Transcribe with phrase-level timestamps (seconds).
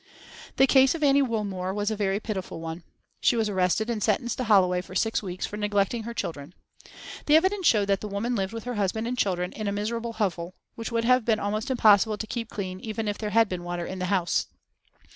[0.55, 2.81] The case of Annie Woolmore was a very pitiful one.
[3.21, 6.55] She was arrested and sentenced to Holloway for six weeks for neglecting her children.
[7.27, 10.13] The evidence showed that the woman lived with her husband and children in a miserable
[10.13, 13.63] hovel, which would have been almost impossible to keep clean even if there had been
[13.63, 14.47] water in the house.